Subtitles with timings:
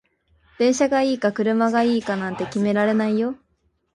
[0.57, 3.35] 電車がいいか車がいいかなんて決められないよ